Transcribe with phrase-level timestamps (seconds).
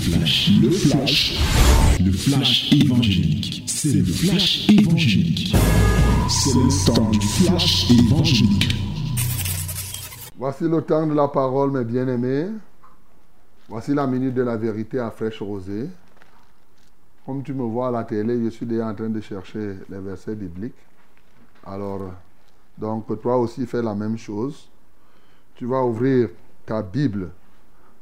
[0.00, 1.38] flash, le flash,
[2.00, 3.64] le flash évangélique.
[3.66, 5.54] C'est le flash évangélique.
[6.28, 8.74] C'est le temps du flash évangélique.
[10.38, 12.46] Voici le temps de la parole, mes bien-aimés.
[13.68, 15.88] Voici la minute de la vérité à fraîche rosée.
[17.26, 19.98] Comme tu me vois à la télé, je suis déjà en train de chercher les
[19.98, 20.72] versets bibliques.
[21.66, 22.10] Alors,
[22.78, 24.66] donc toi aussi fais la même chose.
[25.56, 26.30] Tu vas ouvrir
[26.64, 27.30] ta Bible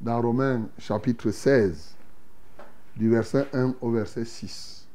[0.00, 1.94] dans Romains chapitre 16,
[2.96, 4.86] du verset 1 au verset 6.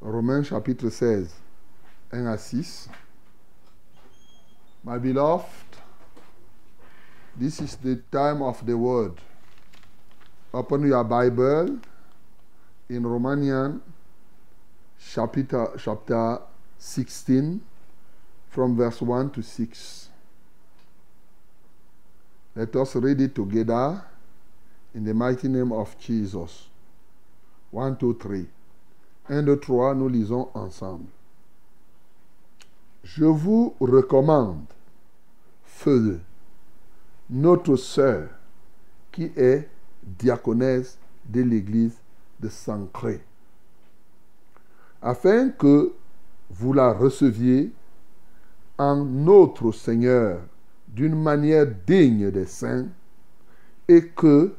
[0.00, 1.34] Romains chapitre 16,
[2.12, 2.88] 1 à 6.
[4.84, 5.46] My beloved,
[7.38, 9.20] this is the time of the word.
[10.52, 11.78] Open your Bible
[12.88, 13.80] in Romanian
[14.98, 16.40] chapter, chapter
[16.78, 17.60] 16
[18.48, 20.05] from verse 1 to 6.
[22.56, 24.02] Let us read it together
[24.94, 26.68] in the mighty name of Jesus.
[27.70, 28.46] 1, 2, 3.
[29.28, 31.10] 1, 2, 3, nous lisons ensemble.
[33.04, 34.64] Je vous recommande,
[35.64, 36.18] feu,
[37.28, 38.30] notre sœur,
[39.12, 39.68] qui est
[40.02, 41.98] diaconesse de l'église
[42.40, 43.22] de Sancré,
[45.02, 45.92] afin que
[46.48, 47.70] vous la receviez
[48.78, 50.40] en notre Seigneur
[50.96, 52.86] d'une manière digne des saints
[53.86, 54.54] et que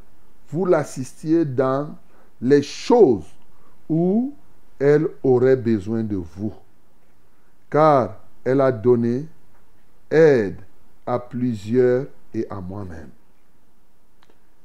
[0.49, 1.95] vous l'assistiez dans
[2.39, 3.25] les choses
[3.89, 4.35] où
[4.77, 6.53] elle aurait besoin de vous.
[7.71, 9.25] Car elle a donné
[10.11, 10.59] aide
[11.07, 13.09] à plusieurs et à moi-même.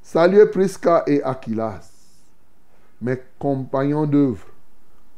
[0.03, 1.91] Saluez Prisca et Aquilas,
[3.01, 4.47] mes compagnons d'œuvre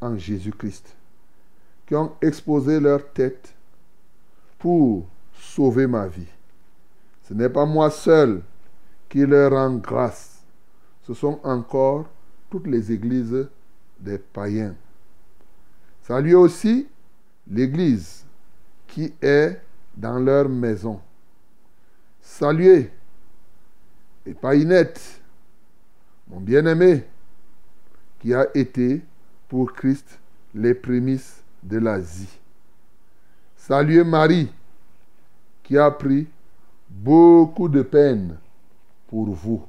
[0.01, 0.95] en Jésus-Christ,
[1.85, 3.53] qui ont exposé leur tête
[4.61, 6.29] pour sauver ma vie.
[7.25, 8.43] Ce n'est pas moi seul
[9.09, 10.43] qui leur rend grâce.
[11.03, 12.07] Ce sont encore
[12.51, 13.49] toutes les églises
[13.99, 14.75] des païens.
[16.03, 16.87] Saluez aussi
[17.51, 18.25] l'église
[18.87, 19.61] qui est
[19.97, 21.01] dans leur maison.
[22.21, 22.91] Saluez
[24.27, 25.21] et païnette,
[26.29, 27.05] mon bien-aimé,
[28.21, 29.03] qui a été
[29.49, 30.19] pour Christ
[30.55, 32.39] les prémices de l'Asie.
[33.57, 34.51] Saluez Marie,
[35.63, 36.27] qui a pris
[36.95, 38.39] beaucoup de peine
[39.09, 39.63] pour vous.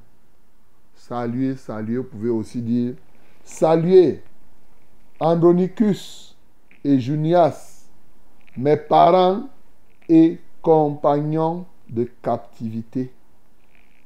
[0.94, 2.96] Saluez, saluez, vous pouvez aussi dire
[3.44, 4.24] saluez
[5.20, 6.36] Andronicus
[6.84, 7.88] et Junias,
[8.58, 9.44] mes parents
[10.08, 13.12] et compagnons de captivité,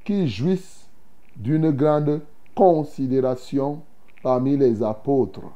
[0.03, 0.87] qui jouissent
[1.35, 2.21] d'une grande
[2.55, 3.81] considération
[4.21, 5.51] parmi les apôtres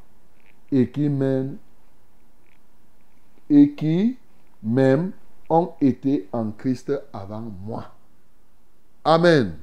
[0.71, 1.57] et qui mènent
[3.49, 4.17] et qui
[4.61, 5.11] même
[5.53, 7.91] ont été en Christ avant moi.
[9.05, 9.55] Amen.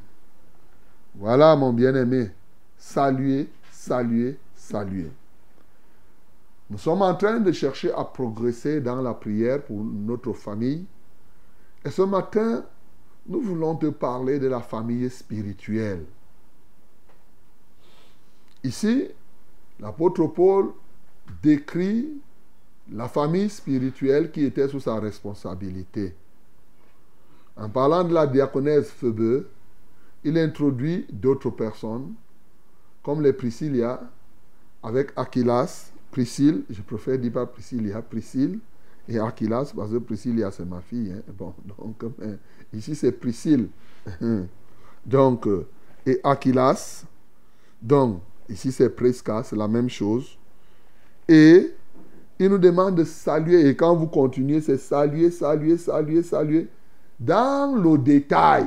[1.16, 2.30] Voilà mon bien-aimé.
[2.78, 5.10] Saluez, saluez, saluez.
[6.70, 10.86] Nous sommes en train de chercher à progresser dans la prière pour notre famille.
[11.84, 12.64] Et ce matin,
[13.26, 16.04] nous voulons te parler de la famille spirituelle.
[18.62, 19.08] Ici,
[19.80, 20.70] l'apôtre Paul
[21.42, 22.20] décrit
[22.92, 26.14] la famille spirituelle qui était sous sa responsabilité.
[27.56, 29.44] En parlant de la diaconesse Phoebe,
[30.24, 32.14] il introduit d'autres personnes,
[33.02, 34.00] comme les Priscilla,
[34.82, 38.58] avec Aquilas, Priscille, je préfère dire pas Priscilla, Priscille
[39.08, 41.12] et Aquilas, parce que Priscilla c'est ma fille.
[41.12, 41.22] Hein.
[41.36, 42.36] Bon, donc, euh,
[42.72, 43.68] ici c'est Priscille.
[45.06, 45.66] donc, euh,
[46.06, 47.04] et Aquilas,
[47.80, 50.36] donc, ici c'est Presca, c'est la même chose.
[51.28, 51.74] Et
[52.40, 53.68] il nous demande de saluer.
[53.68, 56.68] Et quand vous continuez, c'est saluer, saluer, saluer, saluer.
[57.20, 58.66] Dans le détail.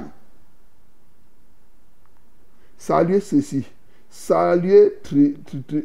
[2.77, 3.65] Saluer ceci.
[4.11, 5.35] Saluer, tri,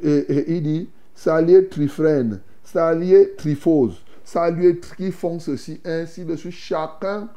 [0.02, 6.52] et, il dit, saluer Trifrène, saluer Triphose, saluer qui font ceci, ainsi de suite.
[6.52, 7.30] Chacun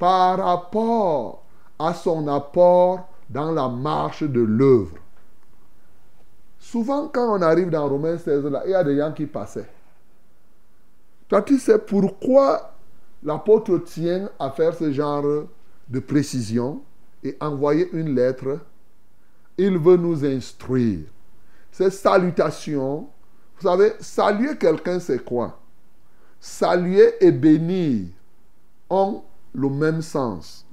[0.00, 1.44] par rapport
[1.78, 4.96] à son apport dans la marche de l'œuvre.
[6.58, 9.68] Souvent, quand on arrive dans Romains 16, là, il y a des gens qui passaient.
[11.40, 12.74] Tu sais pourquoi
[13.22, 15.46] l'apôtre tient à faire ce genre
[15.88, 16.82] de précision
[17.24, 18.58] et envoyer une lettre
[19.56, 21.06] Il veut nous instruire.
[21.70, 23.08] Ces salutations,
[23.56, 25.58] vous savez, saluer quelqu'un, c'est quoi?
[26.38, 28.08] Saluer et bénir
[28.90, 29.22] ont
[29.54, 30.66] le même sens.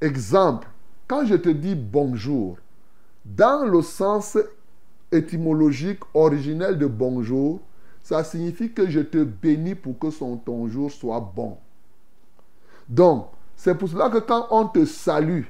[0.00, 0.66] Exemple,
[1.06, 2.56] quand je te dis bonjour,
[3.24, 4.36] dans le sens
[5.12, 7.60] étymologique originel de bonjour,
[8.06, 11.58] ça signifie que je te bénis pour que son, ton jour soit bon.
[12.88, 13.26] Donc,
[13.56, 15.42] c'est pour cela que quand on te salue,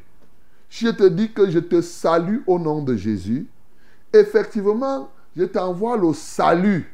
[0.70, 3.46] je te dis que je te salue au nom de Jésus,
[4.10, 6.90] effectivement, je t'envoie le salut.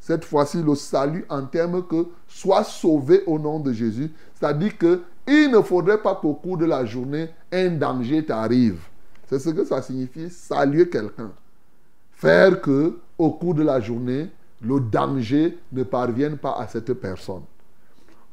[0.00, 4.10] Cette fois-ci, le salut en termes que sois sauvé au nom de Jésus.
[4.34, 8.80] C'est-à-dire que il ne faudrait pas qu'au cours de la journée, un danger t'arrive.
[9.28, 11.30] C'est ce que ça signifie, saluer quelqu'un.
[12.10, 14.28] Faire que, au cours de la journée,
[14.60, 17.42] le danger ne parvienne pas à cette personne.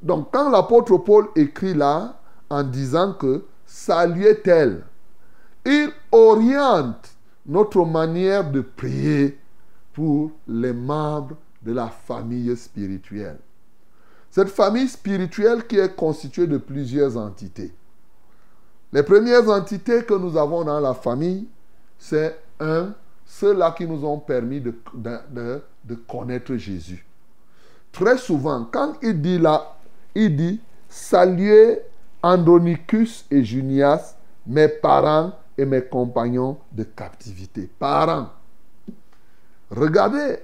[0.01, 2.19] Donc, quand l'apôtre Paul écrit là,
[2.49, 4.83] en disant que saluer tel,
[5.65, 7.09] il oriente
[7.45, 9.37] notre manière de prier
[9.93, 13.39] pour les membres de la famille spirituelle.
[14.29, 17.73] Cette famille spirituelle qui est constituée de plusieurs entités.
[18.93, 21.47] Les premières entités que nous avons dans la famille,
[21.97, 22.93] c'est un,
[23.25, 24.73] ceux-là qui nous ont permis de,
[25.95, 27.05] connaître Jésus.
[27.91, 29.75] Très souvent, quand il dit là,
[30.13, 31.79] il dit saluer
[32.21, 37.69] Andronicus et Junias, mes parents et mes compagnons de captivité.
[37.79, 38.29] Parents.
[39.69, 40.37] Regardez,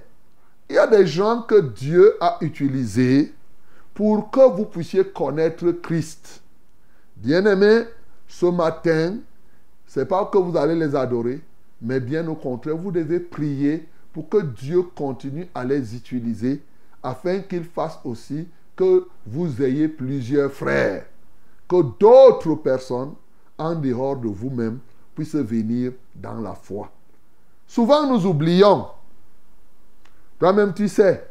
[0.68, 3.32] il y a des gens que Dieu a utilisés
[3.92, 6.42] pour que vous puissiez connaître Christ.
[7.16, 7.84] Bien-aimés,
[8.26, 9.18] ce matin,
[9.86, 11.40] ce n'est pas que vous allez les adorer,
[11.80, 16.62] mais bien au contraire, vous devez prier pour que Dieu continue à les utiliser
[17.02, 21.04] afin qu'il fasse aussi que vous ayez plusieurs frères,
[21.68, 23.14] que d'autres personnes
[23.58, 24.78] en dehors de vous-même
[25.16, 26.90] puissent venir dans la foi.
[27.66, 28.86] Souvent nous oublions.
[30.38, 31.28] Toi-même tu sais,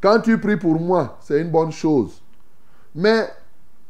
[0.00, 2.22] quand tu pries pour moi, c'est une bonne chose.
[2.94, 3.28] Mais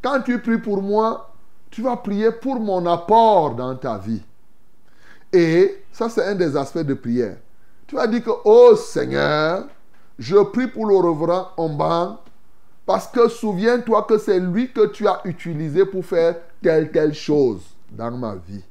[0.00, 1.30] quand tu pries pour moi,
[1.70, 4.22] tu vas prier pour mon apport dans ta vie.
[5.32, 7.36] Et ça, c'est un des aspects de prière.
[7.86, 9.66] Tu vas dire que, oh Seigneur,
[10.18, 12.18] je prie pour le reverend Omban
[12.84, 17.62] parce que souviens-toi que c'est lui que tu as utilisé pour faire telle, telle chose
[17.90, 18.62] dans ma vie.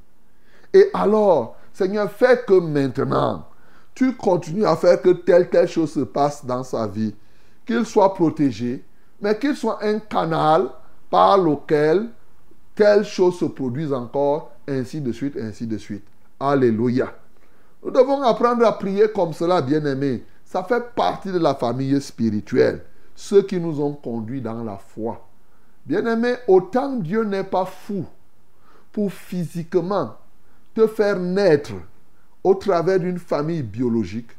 [0.72, 3.46] Et alors, Seigneur, fais que maintenant,
[3.94, 7.14] tu continues à faire que telle, telle chose se passe dans sa vie
[7.66, 8.84] qu'il soit protégé,
[9.20, 10.68] mais qu'il soit un canal
[11.10, 12.08] par lequel
[12.74, 16.04] telle chose se produise encore, ainsi de suite, ainsi de suite.
[16.42, 17.14] Alléluia.
[17.84, 20.24] Nous devons apprendre à prier comme cela, bien-aimés.
[20.44, 22.82] Ça fait partie de la famille spirituelle.
[23.14, 25.24] Ceux qui nous ont conduits dans la foi.
[25.86, 28.04] Bien-aimés, autant Dieu n'est pas fou
[28.90, 30.16] pour physiquement
[30.74, 31.74] te faire naître
[32.42, 34.30] au travers d'une famille biologique,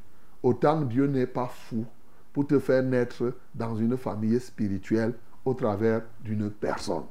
[0.42, 1.86] autant Dieu n'est pas fou
[2.34, 5.14] pour te faire naître dans une famille spirituelle
[5.46, 7.06] au travers d'une personne.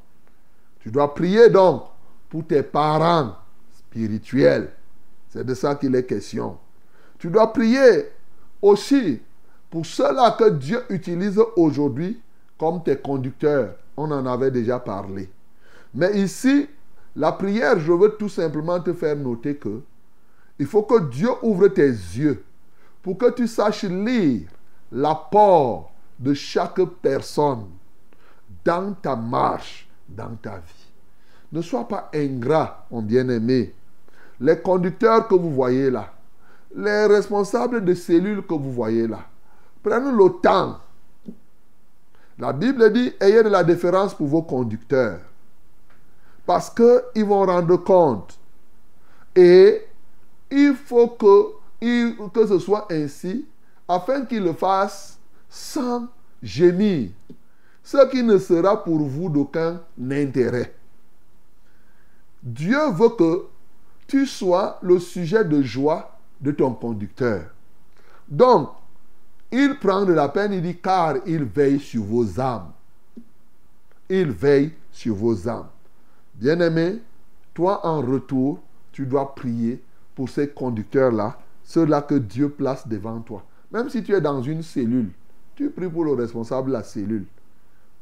[0.81, 1.85] Tu dois prier donc
[2.29, 3.37] pour tes parents
[3.73, 4.71] spirituels.
[5.33, 6.59] C'est de ça qu'il est question.
[7.19, 8.11] Tu dois prier
[8.61, 9.19] aussi
[9.71, 12.21] pour ceux-là que Dieu utilise aujourd'hui
[12.59, 13.77] comme tes conducteurs.
[13.97, 15.31] On en avait déjà parlé.
[15.95, 16.69] Mais ici,
[17.17, 19.81] la prière, je veux tout simplement te faire noter que
[20.59, 22.45] il faut que Dieu ouvre tes yeux
[23.03, 24.49] pour que tu saches lire
[24.93, 27.69] l'apport de chaque personne
[28.63, 30.93] dans ta marche, dans ta vie.
[31.53, 33.75] Ne sois pas ingrat, mon bien-aimé.
[34.43, 36.13] Les conducteurs que vous voyez là,
[36.75, 39.21] les responsables de cellules que vous voyez là,
[39.85, 40.81] prenez le temps.
[42.39, 45.21] La Bible dit, ayez de la déférence pour vos conducteurs.
[46.45, 48.37] Parce qu'ils vont rendre compte.
[49.37, 49.87] Et
[50.51, 51.53] il faut que,
[52.29, 53.47] que ce soit ainsi
[53.87, 56.09] afin qu'il le fasse sans
[56.43, 57.11] gémir,
[57.85, 59.81] ce qui ne sera pour vous d'aucun
[60.11, 60.75] intérêt.
[62.43, 63.45] Dieu veut que
[64.13, 67.45] tu sois le sujet de joie de ton conducteur.
[68.29, 68.69] Donc,
[69.51, 72.73] il prend de la peine, il dit, car il veille sur vos âmes.
[74.11, 75.69] Il veille sur vos âmes.
[76.35, 77.01] Bien-aimé,
[77.55, 78.61] toi en retour,
[78.93, 79.83] tu dois prier
[80.15, 83.43] pour ces conducteurs-là, ceux-là que Dieu place devant toi.
[83.71, 85.09] Même si tu es dans une cellule,
[85.55, 87.25] tu pries pour le responsable de la cellule.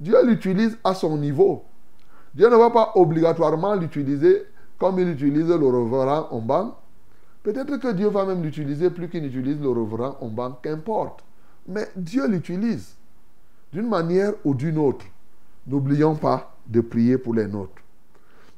[0.00, 1.62] Dieu l'utilise à son niveau.
[2.34, 4.46] Dieu ne va pas obligatoirement l'utiliser
[4.80, 6.76] comme il utilise le reverend Omban.
[7.44, 11.22] Peut-être que Dieu va même l'utiliser plus qu'il n'utilise le reverend Omban, qu'importe.
[11.68, 12.96] Mais Dieu l'utilise
[13.72, 15.04] d'une manière ou d'une autre.
[15.66, 17.82] N'oublions pas de prier pour les nôtres.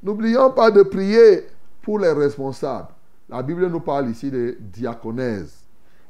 [0.01, 1.45] N'oublions pas de prier
[1.83, 2.89] pour les responsables.
[3.29, 5.63] La Bible nous parle ici de diaconèse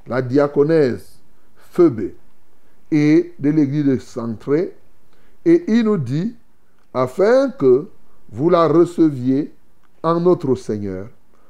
[0.07, 1.19] la diaconèse
[1.55, 2.11] Phoebe
[2.91, 4.75] et de l'église de Centré.
[5.45, 6.35] Et il nous dit,
[6.93, 7.89] afin que
[8.29, 9.53] vous la receviez
[10.03, 11.07] en notre Seigneur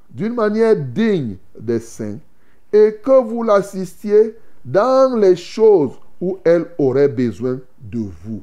[0.10, 2.20] d'une manière digne des saints
[2.72, 8.42] et que vous l'assistiez dans les choses où elle aurait besoin de vous.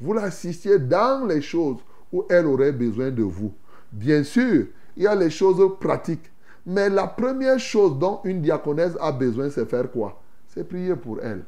[0.00, 1.78] Vous l'assistiez dans les choses
[2.12, 3.52] où elle aurait besoin de vous.
[3.92, 4.66] Bien sûr,
[4.96, 6.30] il y a les choses pratiques.
[6.64, 10.20] Mais la première chose dont une diaconesse a besoin, c'est faire quoi?
[10.48, 11.44] C'est prier pour elle.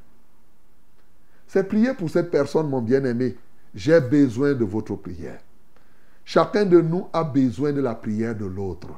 [1.46, 3.36] C'est prier pour cette personne, mon bien-aimé.
[3.74, 5.40] J'ai besoin de votre prière.
[6.24, 8.88] Chacun de nous a besoin de la prière de l'autre.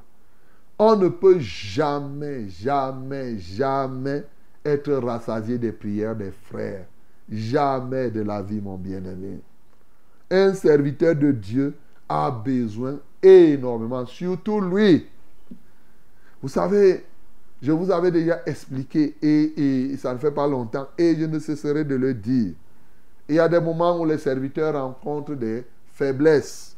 [0.79, 4.25] On ne peut jamais, jamais, jamais
[4.65, 6.87] être rassasié des prières des frères.
[7.31, 9.41] Jamais de la vie, mon bien-aimé.
[10.31, 11.75] Un serviteur de Dieu
[12.09, 15.07] a besoin énormément, surtout lui.
[16.43, 17.05] Vous savez,
[17.63, 21.85] je vous avais déjà expliqué et, ça ne fait pas longtemps et je ne cesserai
[21.85, 22.53] de le dire.
[23.29, 25.65] Il y a des moments où les serviteurs rencontrent des
[25.95, 26.74] faiblesses.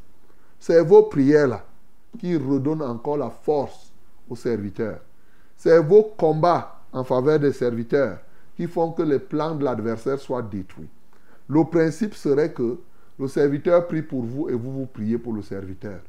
[0.59, 1.65] C'est vos prières-là
[2.19, 3.93] qui redonnent encore la force
[4.29, 5.01] aux serviteurs.
[5.57, 8.19] C'est vos combats en faveur des serviteurs
[8.57, 10.89] qui font que les plans de l'adversaire soient détruits.
[11.49, 12.79] Le principe serait que
[13.19, 16.01] le serviteur prie pour vous et vous vous priez pour le serviteur.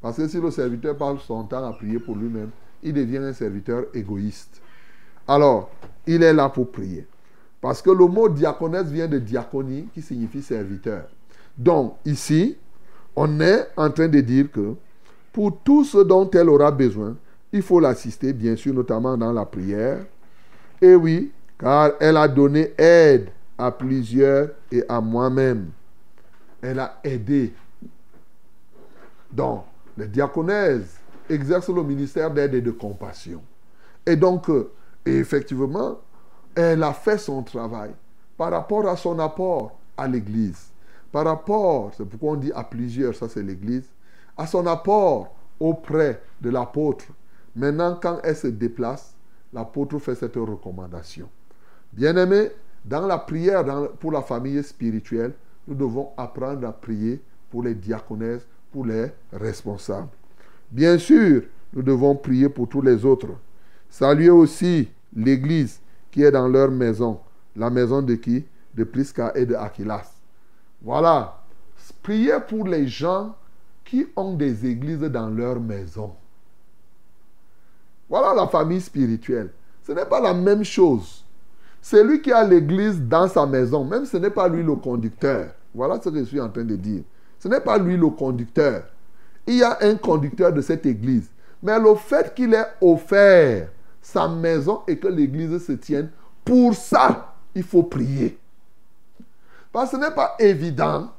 [0.00, 2.50] Parce que si le serviteur passe son temps à prier pour lui-même,
[2.82, 4.60] il devient un serviteur égoïste.
[5.26, 5.70] Alors,
[6.06, 7.06] il est là pour prier.
[7.60, 11.08] Parce que le mot diaconesse vient de diaconie qui signifie serviteur.
[11.56, 12.56] Donc, ici,
[13.16, 14.74] on est en train de dire que
[15.32, 17.16] pour tout ce dont elle aura besoin,
[17.52, 20.04] il faut l'assister, bien sûr, notamment dans la prière.
[20.80, 25.70] Et oui, car elle a donné aide à plusieurs et à moi-même.
[26.60, 27.54] Elle a aidé.
[29.32, 29.64] Donc,
[29.96, 33.42] les diaconesses exercent le ministère d'aide et de compassion.
[34.04, 34.70] Et donc, euh,
[35.04, 35.98] effectivement,
[36.54, 37.90] elle a fait son travail
[38.36, 40.70] par rapport à son apport à l'Église.
[41.12, 43.88] Par rapport, c'est pourquoi on dit à plusieurs, ça c'est l'Église,
[44.36, 47.06] à son apport auprès de l'apôtre.
[47.54, 49.14] Maintenant, quand elle se déplace,
[49.52, 51.28] l'apôtre fait cette recommandation.
[51.92, 52.50] Bien-aimés,
[52.84, 53.64] dans la prière
[53.98, 55.32] pour la famille spirituelle,
[55.66, 57.20] nous devons apprendre à prier
[57.50, 60.08] pour les diaconesses, pour les responsables.
[60.70, 63.28] Bien sûr, nous devons prier pour tous les autres.
[63.88, 67.20] Saluer aussi l'Église qui est dans leur maison.
[67.54, 68.44] La maison de qui?
[68.74, 70.15] De Prisca et de Aquilas.
[70.82, 71.42] Voilà.
[72.02, 73.34] Priez pour les gens
[73.84, 76.12] qui ont des églises dans leur maison.
[78.08, 79.50] Voilà la famille spirituelle.
[79.84, 81.24] Ce n'est pas la même chose.
[81.80, 85.48] C'est lui qui a l'église dans sa maison, même ce n'est pas lui le conducteur.
[85.74, 87.02] Voilà ce que je suis en train de dire.
[87.38, 88.84] Ce n'est pas lui le conducteur.
[89.46, 91.28] Il y a un conducteur de cette église.
[91.62, 93.68] Mais le fait qu'il ait offert
[94.00, 96.10] sa maison et que l'église se tienne,
[96.44, 98.38] pour ça, il faut prier.
[99.76, 101.10] Parce que ce n'est pas évident.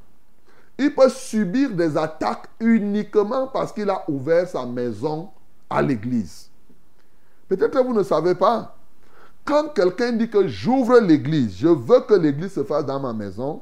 [0.80, 5.30] Il peut subir des attaques uniquement parce qu'il a ouvert sa maison
[5.70, 6.50] à l'église.
[7.48, 8.76] Peut-être vous ne savez pas.
[9.46, 13.62] Quand quelqu'un dit que j'ouvre l'église, je veux que l'église se fasse dans ma maison,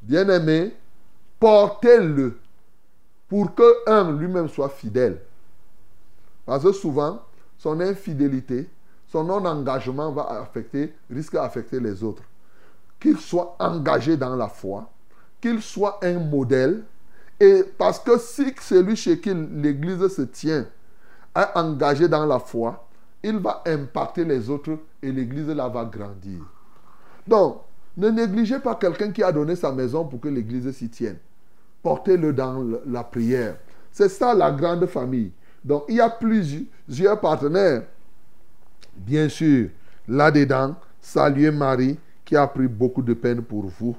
[0.00, 0.76] bien aimé,
[1.40, 2.38] portez-le
[3.26, 5.22] pour que un lui-même soit fidèle.
[6.44, 7.20] Parce que souvent,
[7.58, 8.70] son infidélité,
[9.08, 12.22] son non-engagement va affecter, risque d'affecter les autres.
[12.98, 14.90] Qu'il soit engagé dans la foi,
[15.40, 16.84] qu'il soit un modèle,
[17.38, 20.66] et parce que si celui chez qui l'Église se tient
[21.36, 22.88] est engagé dans la foi,
[23.22, 26.40] il va impacter les autres et l'Église là va grandir.
[27.26, 27.60] Donc,
[27.96, 31.18] ne négligez pas quelqu'un qui a donné sa maison pour que l'Église s'y tienne.
[31.82, 33.56] Portez-le dans la prière.
[33.92, 35.32] C'est ça la grande famille.
[35.64, 37.82] Donc, il y a plusieurs partenaires.
[38.96, 39.68] Bien sûr,
[40.08, 43.96] là-dedans, saluez Marie qui a pris beaucoup de peine pour vous.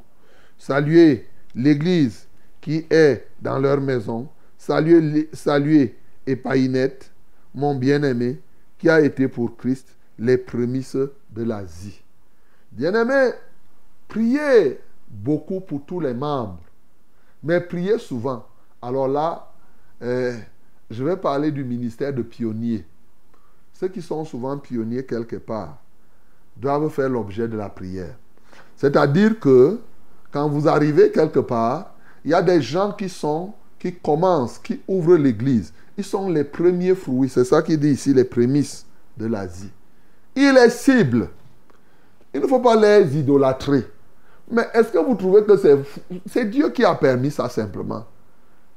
[0.58, 2.28] Saluez l'Église
[2.62, 4.28] qui est dans leur maison.
[4.58, 7.10] Saluez, saluez Epaïnette,
[7.56, 8.40] mon bien-aimé,
[8.78, 12.04] qui a été pour Christ les prémices de l'Asie.
[12.72, 13.32] Bien-aimé,
[14.08, 16.60] priez beaucoup pour tous les membres,
[17.42, 18.46] mais priez souvent.
[18.82, 19.52] Alors là,
[20.02, 20.38] euh,
[20.90, 22.86] je vais parler du ministère de pionniers.
[23.74, 25.82] Ceux qui sont souvent pionniers quelque part
[26.60, 28.16] doivent faire l'objet de la prière.
[28.76, 29.80] C'est-à-dire que
[30.32, 34.82] quand vous arrivez quelque part, il y a des gens qui sont, qui commencent, qui
[34.88, 35.74] ouvrent l'église.
[35.98, 37.30] Ils sont les premiers fruits.
[37.30, 38.86] C'est ça qui dit ici les prémices
[39.18, 39.72] de l'Asie.
[40.36, 41.30] Il est cible.
[42.34, 43.86] Il ne faut pas les idolâtrer.
[44.52, 45.58] Mais est-ce que vous trouvez que
[46.26, 48.06] c'est Dieu qui a permis ça simplement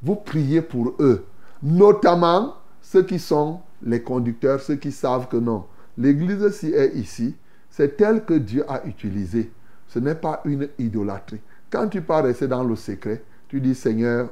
[0.03, 1.25] Vous priez pour eux.
[1.63, 5.67] Notamment ceux qui sont les conducteurs, ceux qui savent que non.
[5.97, 7.37] L'église, si est ici,
[7.81, 9.51] c'est elle que Dieu a utilisée.
[9.89, 11.41] Ce n'est pas une idolâtrie.
[11.71, 14.29] Quand tu pars rester dans le secret, tu dis Seigneur,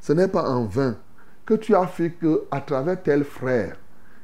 [0.00, 0.96] ce n'est pas en vain
[1.46, 3.76] que tu as fait que à travers tel frère,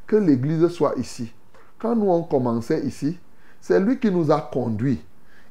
[0.09, 1.33] que l'église soit ici.
[1.79, 3.17] Quand nous on commençait ici,
[3.61, 5.05] c'est lui qui nous a conduits.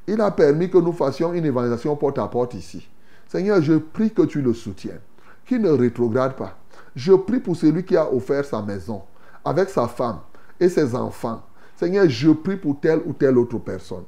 [0.06, 2.86] Il a permis que nous fassions une évangélisation porte à porte ici.
[3.26, 5.00] Seigneur, je prie que tu le soutiennes.
[5.46, 6.58] qui ne rétrograde pas.
[6.94, 9.00] Je prie pour celui qui a offert sa maison
[9.42, 10.18] avec sa femme
[10.60, 11.42] et ses enfants.
[11.76, 14.04] Seigneur, je prie pour telle ou telle autre personne.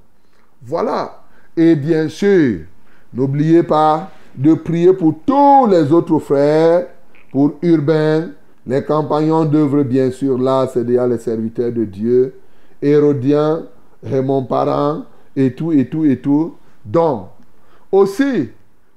[0.63, 1.23] Voilà.
[1.57, 2.61] Et bien sûr,
[3.13, 6.87] n'oubliez pas de prier pour tous les autres frères,
[7.33, 8.31] pour Urbain,
[8.67, 12.35] les compagnons d'œuvre, bien sûr, là, c'est déjà les serviteurs de Dieu,
[12.83, 13.65] Hérodien,
[14.03, 15.05] mon parent,
[15.35, 16.55] et tout, et tout, et tout.
[16.85, 17.29] Donc,
[17.93, 18.51] aussi,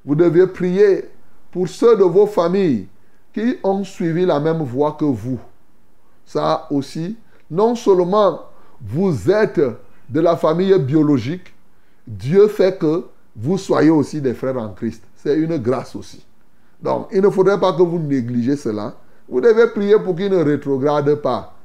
[0.04, 1.06] vous devez prier
[1.52, 2.88] pour ceux de vos familles
[3.34, 5.40] qui ont suivi la même voie que vous.
[6.26, 7.18] Ça aussi,
[7.50, 8.40] non seulement
[8.82, 9.62] vous êtes
[10.10, 11.54] de la famille biologique,
[12.08, 13.06] Dieu fait que
[13.36, 15.04] vous soyez aussi des frères en Christ.
[15.16, 16.26] C'est une grâce aussi.
[16.82, 18.96] Donc, il ne faudrait pas que vous négligez cela.
[19.28, 21.56] Vous devez prier pour qu'ils ne rétrogradent pas.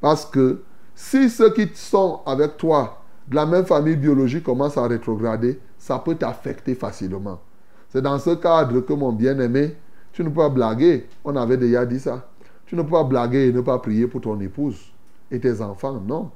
[0.00, 0.62] Parce que
[0.94, 5.98] si ceux qui sont avec toi de la même famille biologique commencent à rétrograder, ça
[5.98, 7.40] peut t'affecter facilement.
[7.88, 9.76] C'est dans ce cadre que mon bien-aimé,
[10.12, 11.06] tu ne peux pas blaguer.
[11.24, 12.28] On avait déjà dit ça.
[12.66, 14.92] Tu ne peux pas blaguer et ne pas prier pour ton épouse
[15.30, 16.00] et tes enfants.
[16.06, 16.30] Non.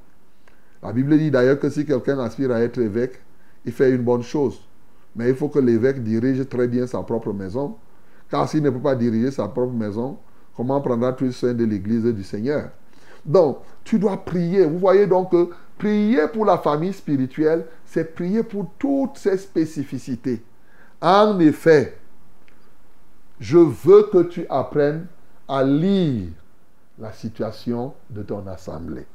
[0.83, 3.21] La Bible dit d'ailleurs que si quelqu'un aspire à être évêque,
[3.65, 4.61] il fait une bonne chose.
[5.17, 7.77] Mais il faut que l'évêque dirige très bien sa propre maison.
[8.31, 10.19] Car s'il ne peut pas diriger sa propre maison,
[10.55, 12.71] comment prendra-t-il soin de l'église du Seigneur?
[13.25, 14.65] Donc, tu dois prier.
[14.65, 20.43] Vous voyez donc que prier pour la famille spirituelle, c'est prier pour toutes ces spécificités.
[21.01, 21.97] En effet,
[23.41, 25.07] je veux que tu apprennes
[25.49, 26.29] à lire
[26.99, 29.07] la situation de ton assemblée,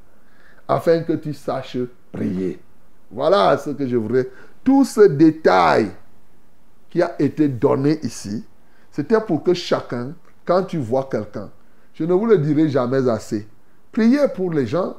[0.68, 1.78] afin que tu saches
[2.12, 2.60] prier.
[3.12, 4.30] Voilà ce que je voudrais.
[4.64, 5.92] Tout ce détail
[6.90, 8.46] qui a été donné ici,
[8.92, 10.14] c'était pour que chacun,
[10.46, 11.50] quand tu vois quelqu'un,
[11.94, 13.48] je ne vous le dirai jamais assez,
[13.92, 14.96] priez pour les gens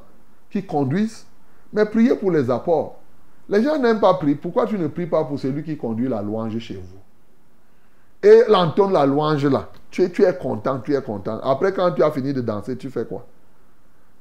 [0.51, 1.27] qui conduisent,
[1.73, 3.01] mais priez pour les apports.
[3.49, 4.37] Les gens n'aiment pas prier.
[4.37, 8.29] Pourquoi tu ne pries pas pour celui qui conduit la louange chez vous?
[8.29, 9.69] Et l'entonne la louange là.
[9.91, 11.41] Tu, tu es content, tu es content.
[11.43, 13.27] Après, quand tu as fini de danser, tu fais quoi?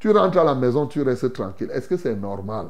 [0.03, 1.69] Tu rentres à la maison, tu restes tranquille.
[1.73, 2.65] Est-ce que c'est normal?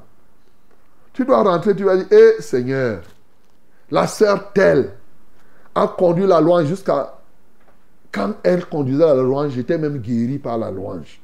[1.13, 3.01] Tu dois rentrer, tu vas dire, hé Seigneur,
[3.89, 4.91] la sœur telle
[5.73, 7.15] a conduit la louange jusqu'à...
[8.11, 11.19] Quand elle conduisait la louange, j'étais même guéri par la louange.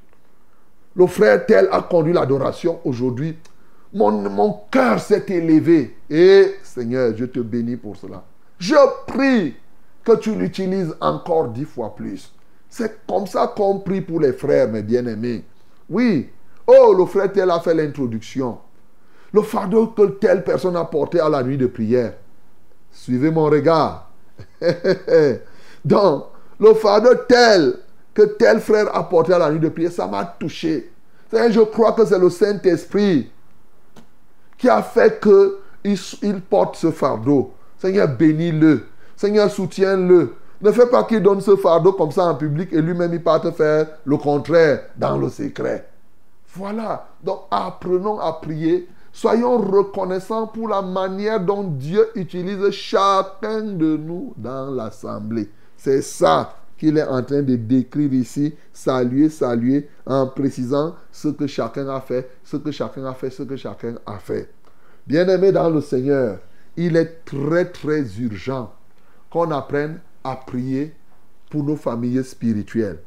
[0.96, 3.38] Le frère tel a conduit l'adoration aujourd'hui.
[3.94, 5.96] Mon, mon cœur s'est élevé.
[6.10, 8.24] Et Seigneur, je te bénis pour cela.
[8.58, 8.74] Je
[9.06, 9.56] prie
[10.04, 12.34] que tu l'utilises encore dix fois plus.
[12.68, 15.46] C'est comme ça qu'on prie pour les frères, mes bien-aimés.
[15.90, 16.30] Oui.
[16.68, 18.60] Oh, le frère tel a fait l'introduction.
[19.34, 22.14] Le fardeau que telle personne a porté à la nuit de prière.
[22.92, 24.10] Suivez mon regard.
[25.86, 26.26] Donc,
[26.60, 27.76] le fardeau tel
[28.14, 30.92] que tel frère a porté à la nuit de prière, ça m'a touché.
[31.32, 33.32] Je crois que c'est le Saint-Esprit
[34.58, 37.54] qui a fait qu'il il porte ce fardeau.
[37.78, 38.86] Seigneur, bénis-le.
[39.16, 40.34] Seigneur, soutiens-le.
[40.62, 43.50] Ne fais pas qu'il donne ce fardeau comme ça en public et lui-même il parte
[43.52, 45.88] faire le contraire dans le secret.
[46.54, 47.08] Voilà.
[47.24, 48.88] Donc apprenons à prier.
[49.12, 55.50] Soyons reconnaissants pour la manière dont Dieu utilise chacun de nous dans l'assemblée.
[55.78, 61.48] C'est ça qu'il est en train de décrire ici, saluer, saluer, en précisant ce que
[61.48, 64.50] chacun a fait, ce que chacun a fait, ce que chacun a fait.
[65.06, 66.40] Bien-aimé dans le Seigneur,
[66.78, 68.72] il est très, très urgent
[69.30, 70.94] qu'on apprenne à prier
[71.50, 73.00] pour nos familles spirituelles.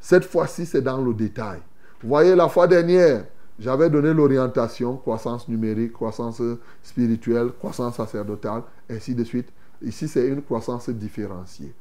[0.00, 1.60] Cette fois-ci, c'est dans le détail.
[2.02, 3.24] Vous voyez, la fois dernière,
[3.58, 6.40] j'avais donné l'orientation, croissance numérique, croissance
[6.82, 9.48] spirituelle, croissance sacerdotale, ainsi de suite.
[9.82, 11.74] Ici, c'est une croissance différenciée.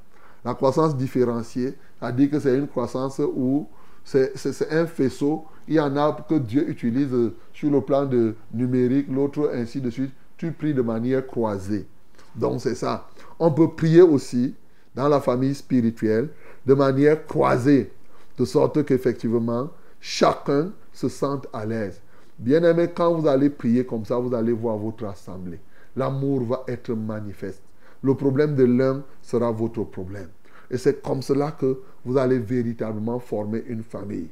[0.43, 3.67] La croissance différenciée a dit que c'est une croissance où
[4.03, 5.45] c'est un faisceau.
[5.67, 9.89] Il y en a que Dieu utilise sur le plan de numérique, l'autre ainsi de
[9.89, 10.11] suite.
[10.37, 11.87] Tu pries de manière croisée.
[12.35, 13.07] Donc c'est ça.
[13.39, 14.55] On peut prier aussi
[14.97, 16.29] dans la famille spirituelle
[16.65, 17.91] de manière croisée,
[18.37, 19.69] de sorte qu'effectivement,
[20.01, 22.01] chacun se sente à l'aise.
[22.39, 25.59] Bien aimé, quand vous allez prier comme ça, vous allez voir votre assemblée.
[25.95, 27.61] L'amour va être manifeste.
[28.01, 30.29] Le problème de l'un sera votre problème.
[30.69, 34.29] Et c'est comme cela que vous allez véritablement former une famille.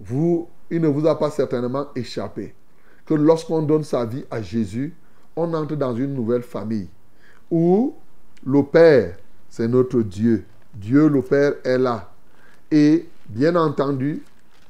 [0.00, 2.54] Vous, il ne vous a pas certainement échappé
[3.04, 4.94] que lorsqu'on donne sa vie à Jésus,
[5.36, 6.88] on entre dans une nouvelle famille
[7.50, 7.94] où
[8.44, 9.16] le Père,
[9.50, 10.44] c'est notre Dieu.
[10.72, 12.08] Dieu le Père est là.
[12.70, 14.22] Et bien entendu,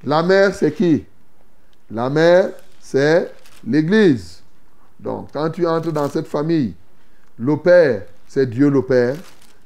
[0.03, 1.05] la mère, c'est qui?
[1.91, 3.31] La mère, c'est
[3.67, 4.43] l'Église.
[4.99, 6.75] Donc, quand tu entres dans cette famille,
[7.39, 9.17] le Père, c'est Dieu le Père.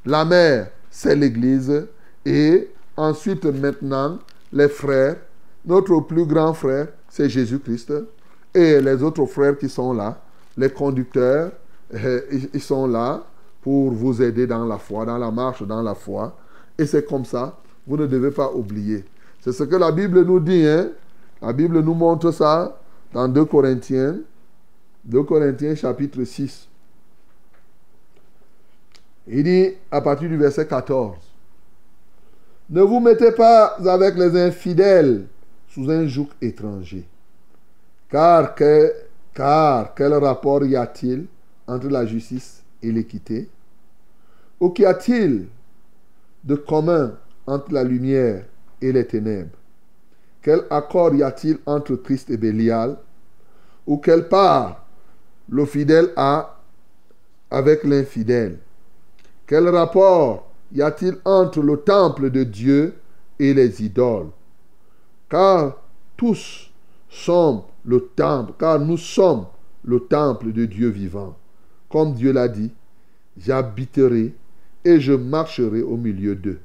[0.04, 1.86] La mère, c'est l'Église.
[2.26, 4.18] Et ensuite, maintenant,
[4.52, 5.16] les frères.
[5.64, 7.92] Notre plus grand frère, c'est Jésus-Christ.
[8.52, 10.20] Et les autres frères qui sont là,
[10.56, 11.52] les conducteurs,
[11.92, 13.24] ils sont là
[13.64, 16.36] pour vous aider dans la foi, dans la marche, dans la foi.
[16.76, 19.06] Et c'est comme ça, vous ne devez pas oublier.
[19.40, 20.66] C'est ce que la Bible nous dit.
[20.66, 20.90] Hein?
[21.40, 22.78] La Bible nous montre ça
[23.10, 24.16] dans 2 Corinthiens.
[25.06, 26.68] 2 Corinthiens chapitre 6.
[29.28, 31.16] Il dit à partir du verset 14.
[32.68, 35.24] Ne vous mettez pas avec les infidèles
[35.68, 37.06] sous un joug étranger.
[38.10, 38.54] Car,
[39.32, 41.24] car quel rapport y a-t-il
[41.66, 43.48] entre la justice l'équité.
[44.60, 45.48] Ou qu'y a-t-il
[46.44, 47.14] de commun
[47.46, 48.44] entre la lumière
[48.80, 49.56] et les ténèbres?
[50.42, 52.96] Quel accord y a-t-il entre Christ et Bélial?
[53.86, 54.84] Ou quelle part
[55.48, 56.60] le fidèle a
[57.50, 58.58] avec l'infidèle?
[59.46, 62.94] Quel rapport y a-t-il entre le temple de Dieu
[63.38, 64.30] et les idoles?
[65.28, 65.76] Car
[66.16, 66.70] tous
[67.10, 69.46] sommes le temple, car nous sommes
[69.84, 71.36] le temple de Dieu vivant.
[71.94, 72.72] Comme Dieu l'a dit,
[73.38, 74.34] j'habiterai
[74.84, 76.58] et je marcherai au milieu d'eux.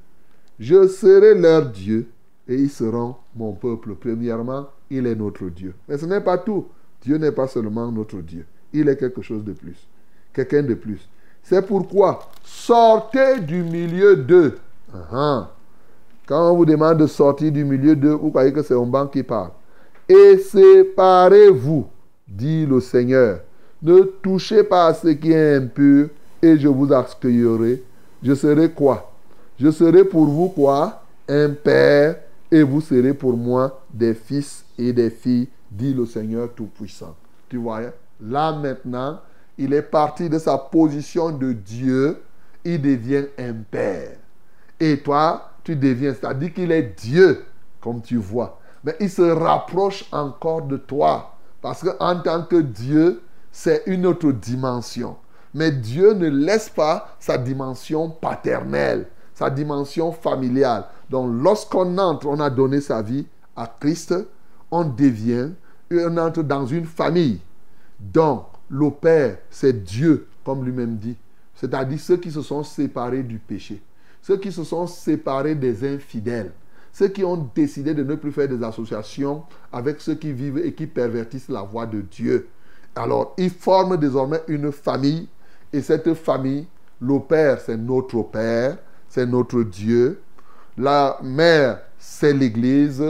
[0.59, 2.07] Je serai leur Dieu
[2.47, 3.93] et ils seront mon peuple.
[3.93, 5.75] Premièrement, il est notre Dieu.
[5.87, 6.65] Mais ce n'est pas tout.
[7.03, 8.43] Dieu n'est pas seulement notre Dieu.
[8.73, 9.87] Il est quelque chose de plus.
[10.33, 11.07] Quelqu'un de plus.
[11.43, 14.57] C'est pourquoi sortez du milieu d'eux.
[16.25, 19.05] Quand on vous demande de sortir du milieu d'eux, vous croyez que c'est un banc
[19.05, 19.51] qui parle.
[20.07, 21.85] Et séparez-vous,
[22.27, 23.41] dit le Seigneur.
[23.81, 26.09] Ne touchez pas à ce qui est impur
[26.41, 27.83] et je vous accueillerai.
[28.21, 29.11] Je serai quoi?
[29.59, 31.03] Je serai pour vous quoi?
[31.27, 32.17] Un père
[32.51, 37.15] et vous serez pour moi des fils et des filles, dit le Seigneur Tout-Puissant.
[37.47, 37.81] Tu vois,
[38.21, 39.19] là maintenant,
[39.57, 42.17] il est parti de sa position de Dieu,
[42.65, 44.17] il devient un père.
[44.79, 47.43] Et toi, tu deviens, c'est-à-dire qu'il est Dieu,
[47.79, 48.59] comme tu vois.
[48.83, 51.35] Mais il se rapproche encore de toi.
[51.61, 55.17] Parce qu'en tant que Dieu, c'est une autre dimension.
[55.53, 60.85] Mais Dieu ne laisse pas sa dimension paternelle, sa dimension familiale.
[61.09, 64.13] Donc lorsqu'on entre, on a donné sa vie à Christ,
[64.69, 65.49] on devient,
[65.91, 67.41] on entre dans une famille.
[67.99, 71.17] Donc le Père, c'est Dieu, comme lui-même dit.
[71.55, 73.81] C'est-à-dire ceux qui se sont séparés du péché.
[74.21, 76.51] Ceux qui se sont séparés des infidèles.
[76.93, 80.73] Ceux qui ont décidé de ne plus faire des associations avec ceux qui vivent et
[80.73, 82.47] qui pervertissent la voie de Dieu.
[82.99, 85.29] Alors, ils forment désormais une famille.
[85.71, 86.67] Et cette famille,
[86.99, 90.19] le Père, c'est notre Père, c'est notre Dieu.
[90.77, 93.01] La mère, c'est l'Église.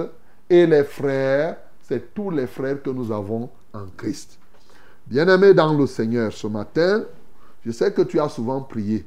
[0.48, 4.38] Et les frères, c'est tous les frères que nous avons en Christ.
[5.08, 7.04] Bien-aimé dans le Seigneur, ce matin,
[7.66, 9.04] je sais que tu as souvent prié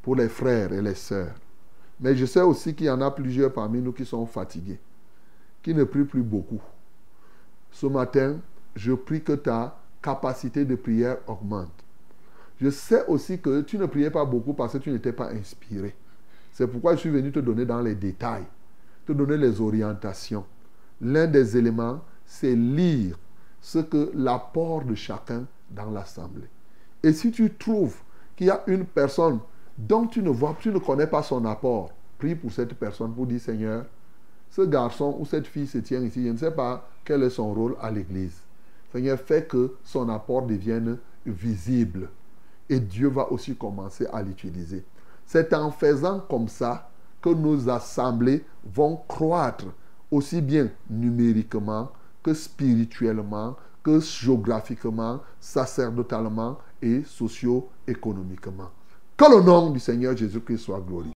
[0.00, 1.34] pour les frères et les sœurs.
[1.98, 4.78] Mais je sais aussi qu'il y en a plusieurs parmi nous qui sont fatigués,
[5.60, 6.60] qui ne prient plus beaucoup.
[7.72, 8.36] Ce matin,
[8.76, 11.72] je prie que ta capacité de prière augmente.
[12.60, 15.94] Je sais aussi que tu ne priais pas beaucoup parce que tu n'étais pas inspiré.
[16.52, 18.46] C'est pourquoi je suis venu te donner dans les détails,
[19.06, 20.44] te donner les orientations.
[21.00, 23.18] L'un des éléments, c'est lire
[23.60, 26.48] ce que l'apport de chacun dans l'assemblée.
[27.02, 27.96] Et si tu trouves
[28.36, 29.40] qu'il y a une personne
[29.76, 33.26] dont tu ne vois, tu ne connais pas son apport, prie pour cette personne pour
[33.26, 33.84] dire Seigneur,
[34.50, 37.52] ce garçon ou cette fille se tient ici, je ne sais pas quel est son
[37.52, 38.45] rôle à l'église.
[38.96, 42.08] Seigneur, fais que son apport devienne visible.
[42.68, 44.84] Et Dieu va aussi commencer à l'utiliser.
[45.26, 46.88] C'est en faisant comme ça
[47.20, 49.66] que nos assemblées vont croître
[50.10, 51.90] aussi bien numériquement
[52.22, 58.70] que spirituellement, que géographiquement, sacerdotalement et socio-économiquement.
[59.14, 61.15] Que le nom du Seigneur Jésus-Christ soit glorifié.